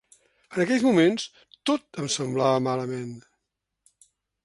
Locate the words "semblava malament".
2.17-3.17